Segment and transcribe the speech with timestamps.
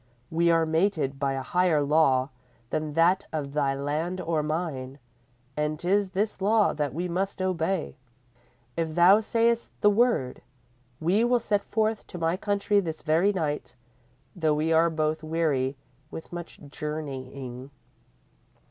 [0.31, 2.29] We are mated by a higher law
[2.71, 4.97] than that of thy land or mine,
[5.55, 7.97] and 'tis this law that we must obey.
[8.75, 10.41] If thou sayest the word,
[10.99, 13.75] we will set forth to my country this very night,
[14.35, 15.77] though we are both weary
[16.09, 17.69] with much journeying."